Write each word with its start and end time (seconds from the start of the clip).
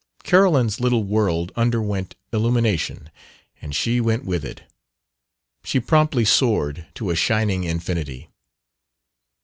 Carolyn's 0.23 0.79
little 0.79 1.03
world 1.03 1.51
underwent 1.55 2.15
illumination, 2.33 3.11
and 3.61 3.75
she 3.75 4.01
with 4.01 4.43
it. 4.43 4.63
She 5.63 5.79
promptly 5.79 6.25
soared 6.25 6.87
to 6.95 7.11
a 7.11 7.15
shining 7.15 7.65
infinity. 7.65 8.31